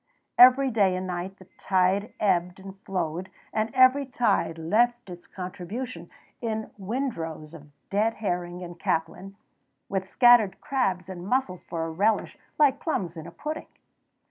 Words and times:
Every 0.39 0.71
day 0.71 0.95
and 0.95 1.05
night 1.05 1.37
the 1.37 1.45
tide 1.59 2.11
ebbed 2.19 2.59
and 2.59 2.75
flowed, 2.79 3.29
and 3.53 3.69
every 3.75 4.07
tide 4.07 4.57
left 4.57 5.11
its 5.11 5.27
contribution 5.27 6.09
in 6.41 6.71
windrows 6.79 7.53
of 7.53 7.69
dead 7.91 8.15
herring 8.15 8.63
and 8.63 8.79
caplin, 8.79 9.35
with 9.89 10.09
scattered 10.09 10.59
crabs 10.59 11.07
and 11.07 11.27
mussels 11.27 11.63
for 11.63 11.85
a 11.85 11.91
relish, 11.91 12.35
like 12.57 12.79
plums 12.79 13.15
in 13.15 13.27
a 13.27 13.31
pudding. 13.31 13.67